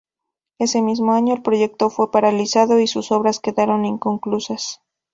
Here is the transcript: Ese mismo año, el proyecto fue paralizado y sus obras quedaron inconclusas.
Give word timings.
Ese 0.57 0.81
mismo 0.81 1.13
año, 1.13 1.35
el 1.35 1.43
proyecto 1.43 1.91
fue 1.91 2.09
paralizado 2.11 2.79
y 2.79 2.87
sus 2.87 3.11
obras 3.11 3.39
quedaron 3.39 3.85
inconclusas. 3.85 4.81